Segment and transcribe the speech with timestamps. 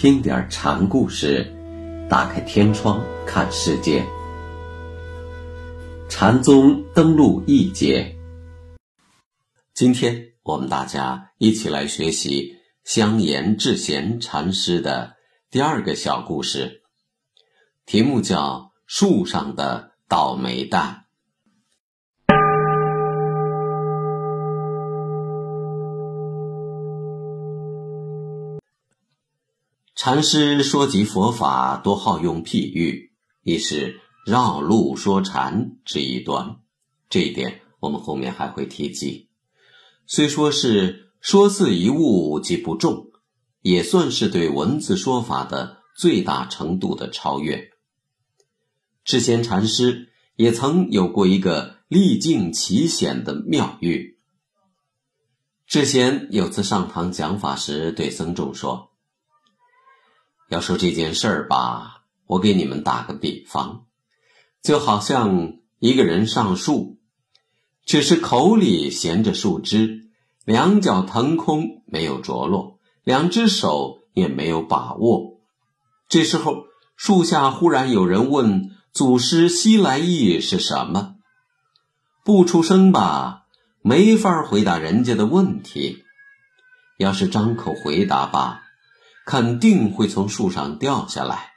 [0.00, 1.44] 听点禅故事，
[2.08, 4.02] 打开天窗看世界。
[6.08, 8.16] 禅宗登陆一节，
[9.74, 15.16] 今天我们大家一起来学习香严智贤禅师的
[15.50, 16.80] 第二个小故事，
[17.84, 18.38] 题目叫
[18.86, 21.04] 《树上的倒霉蛋》。
[30.02, 36.56] 禅师说及佛法，多好用譬喻，亦是绕路说禅之一端。
[37.10, 39.28] 这一点我们后面还会提及。
[40.06, 43.08] 虽说是说字一物即不重，
[43.60, 47.68] 也算是对文字说法的最大程度的超越。
[49.04, 54.18] 智贤禅师也曾有过一个历尽奇险的妙喻。
[55.66, 58.89] 智贤有次上堂讲法时，对僧众说。
[60.50, 63.84] 要说这件事儿吧，我给你们打个比方，
[64.60, 66.98] 就好像一个人上树，
[67.86, 70.08] 只是口里衔着树枝，
[70.44, 75.38] 两脚腾空没有着落，两只手也没有把握。
[76.08, 76.64] 这时候，
[76.96, 81.14] 树下忽然有人问：“祖师西来意是什么？”
[82.26, 83.44] 不出声吧，
[83.82, 86.02] 没法回答人家的问题；
[86.98, 88.64] 要是张口回答吧。
[89.30, 91.52] 肯定会从树上掉下来。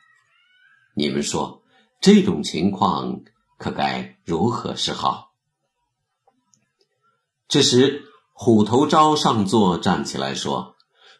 [0.96, 1.64] 你们说
[2.02, 3.22] 这种情况
[3.58, 5.34] 可该如何是好？
[7.48, 10.76] 这时，虎头招上座站起来说：“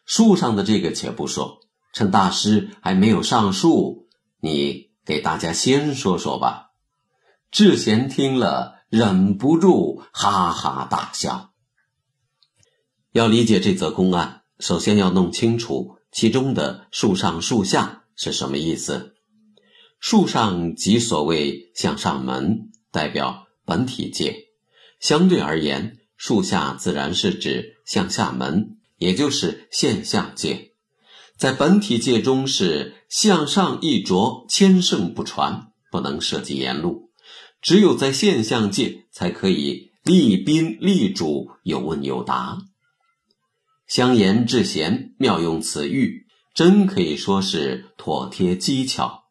[0.06, 1.58] 树上的这个且不说，
[1.92, 4.06] 趁大师还没有上树，
[4.38, 6.70] 你给大家先说说吧。”
[7.50, 11.50] 智贤听了，忍不住哈哈大笑。
[13.10, 15.98] 要理解这则公案，首先要弄清楚。
[16.14, 19.16] 其中的“树上树下”是什么意思？
[19.98, 24.32] 树上即所谓向上门，代表本体界；
[25.00, 30.70] 相对而言，树下自然是指向下门，也就是现象界。
[31.36, 37.10] 在本体界中是向上一着，千圣不传，不能涉及言路；
[37.60, 42.58] 只有在现象界才可以立宾立主，有问有答。
[43.86, 49.24] 香言智贤妙用此喻，真可以说是妥帖机巧。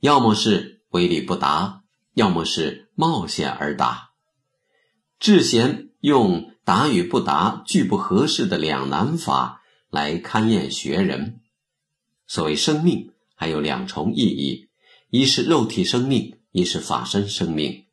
[0.00, 1.82] 要么是威力不达，
[2.14, 4.10] 要么是冒险而答。
[5.18, 11.40] 智贤用答与不答俱不合适的两难法来勘验学人。
[12.26, 14.68] 所谓生命，还有两重意义：
[15.10, 17.84] 一是肉体生命，一是法身生命。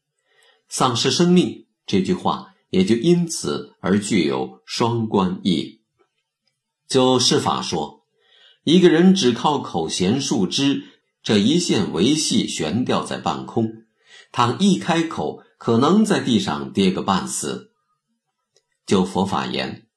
[0.67, 5.80] 丧失生命这句话也就因此而具有双关义。
[6.91, 8.03] 就释法说，
[8.65, 10.83] 一个人只靠口衔树枝
[11.23, 13.85] 这一线维系悬吊在半空，
[14.33, 17.71] 他一开口，可能在地上跌个半死。
[18.85, 19.87] 就佛法言，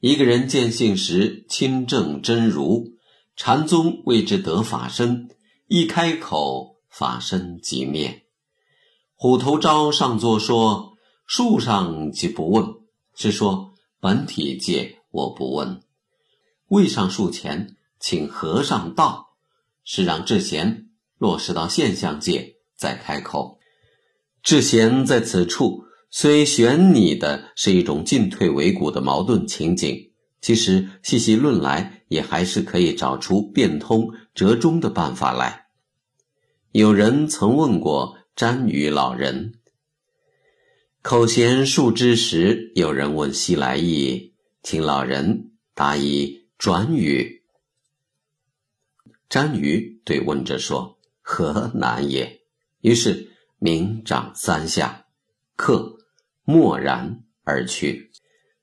[0.00, 2.94] 一个人见性时清正真如，
[3.36, 5.28] 禅宗谓之得法身，
[5.68, 8.24] 一开口，法身即灭。
[9.14, 10.94] 虎头招上座说，
[11.28, 12.66] 树上即不问，
[13.14, 15.80] 是说本体界我不问。
[16.70, 19.30] 未上树前，请和尚道，
[19.82, 20.86] 是让智贤
[21.18, 23.58] 落实到现象界再开口。
[24.40, 25.82] 智贤在此处
[26.12, 35.66] 虽悬拟的是一种进退维谷的矛盾情景，其实细细论来，也还是可以找出变通折中的办法来。
[36.70, 39.54] 有人曾问过瞻宇老人，
[41.02, 46.39] 口衔树枝时，有人问西来意，请老人答以。
[46.60, 47.42] 转语，
[49.30, 52.42] 詹瑜对问者说：“何难也？”
[52.82, 55.06] 于是明掌三下，
[55.56, 55.96] 客
[56.44, 58.12] 默然而去。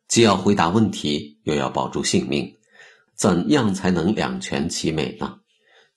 [0.07, 2.55] 既要回答问题，又要保住性命，
[3.15, 5.39] 怎样才能两全其美呢？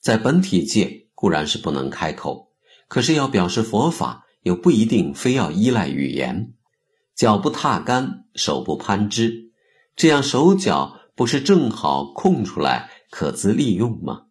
[0.01, 2.51] 在本体界固然是不能开口，
[2.89, 6.55] 可是要表示佛法，又不一定非要依赖语言。
[7.15, 9.53] 脚不踏竿，手不攀枝，
[9.95, 10.97] 这样手脚。
[11.21, 14.23] 不是正好空出来可资利用吗？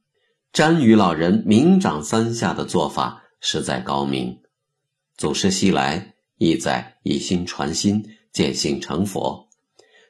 [0.51, 4.39] 瞻宇老人明掌三下的做法实在高明。
[5.15, 8.03] 祖师西来意在以心传心，
[8.33, 9.49] 见性成佛，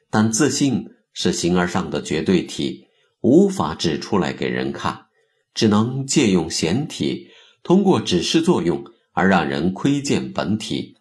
[0.08, 2.86] 但自信是形而上的绝对体，
[3.20, 5.08] 无法指出来给人看，
[5.52, 7.28] 只能借用显体，
[7.62, 8.82] 通过指示作用
[9.12, 10.96] 而让人窥见本体。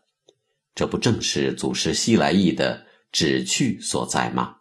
[0.75, 4.57] 这不正是祖师西来意的旨趣所在吗？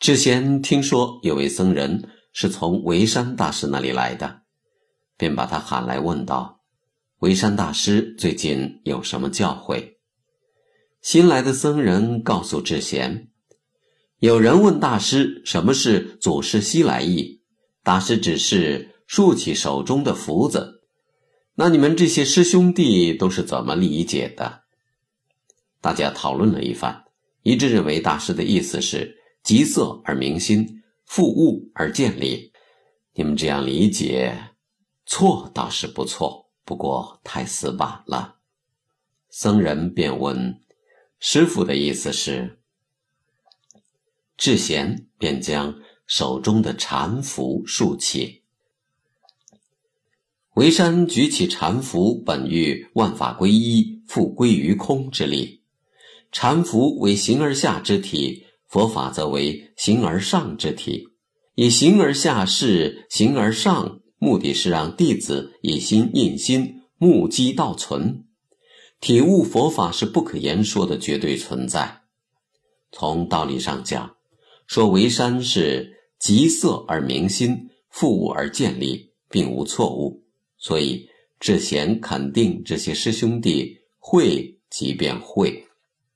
[0.00, 4.40] 之前听说有位僧人是从维山大师那里来的，
[5.18, 6.62] 便把他喊来问道
[7.20, 9.96] ：“维山大师最近有什么教诲？”
[11.02, 13.28] 新来的僧人告诉智贤
[14.20, 17.42] ：“有人问大师什么是祖师西来意，
[17.82, 20.80] 大师只是竖起手中的福子。
[21.56, 24.62] 那你们这些师兄弟都是怎么理解的？”
[25.82, 27.04] 大家讨论了一番，
[27.42, 32.52] 一致认为大师的意思是急色而明心，复物而见理。
[33.14, 34.52] 你们这样理解，
[35.06, 38.36] 错倒是不错，不过太死板了。
[39.28, 40.60] 僧人便问。
[41.18, 42.60] 师傅的意思是，
[44.38, 48.42] 智贤便将手中的禅符竖起。
[50.54, 55.62] 维山举起禅符，本欲万法归一，复归于空之力。
[56.32, 61.08] 禅符为形而下之体，佛法则为形而上之体。
[61.56, 68.24] 以形而下示形而上，目的是让弟子以心印心，目击道存。
[69.00, 72.02] 体悟佛法是不可言说的绝对存在。
[72.92, 74.16] 从道理上讲，
[74.66, 80.22] 说为山是极色而明心，复悟而见理，并无错误。
[80.58, 81.08] 所以
[81.40, 85.66] 智贤肯定这些师兄弟会即便会，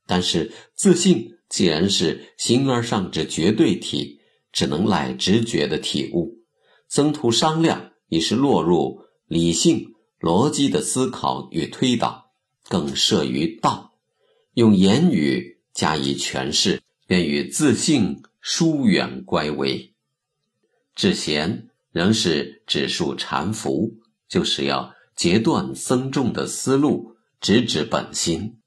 [0.07, 4.19] 但是自信既然是形而上之绝对体，
[4.51, 6.39] 只能赖直觉的体悟。
[6.87, 12.25] 僧徒商量已是落入理性逻辑的思考与推导。
[12.67, 13.93] 更涉于道，
[14.55, 19.93] 用言语加以诠释，便与自性疏远乖违。
[20.95, 28.57] 智贤仍是指述禅服，就是要截断僧众的思路，直指本心。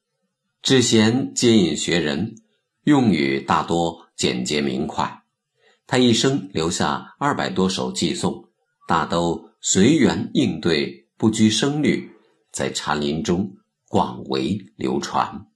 [0.63, 2.37] 智贤接引学人，
[2.89, 5.23] 用语大多简洁明快。
[5.87, 8.49] 他一生留下二百多首寄颂，
[8.87, 12.11] 大都随缘应对，不拘声律，
[12.51, 13.55] 在禅林中。
[13.91, 15.48] 广为流传。